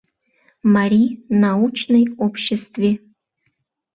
МАРИЙ 0.73 1.07
НАУЧНЫЙ 1.43 2.03
ОБЩЕСТВЕ 2.25 2.91